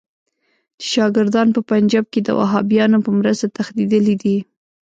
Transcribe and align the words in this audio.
چې 0.79 0.85
شاګردان 0.93 1.47
په 1.55 1.61
پنجاب 1.69 2.05
کې 2.13 2.19
د 2.23 2.29
وهابیانو 2.39 2.97
په 3.05 3.11
مرسته 3.19 3.45
تښتېدلي 3.55 4.15
دي. 4.23 4.37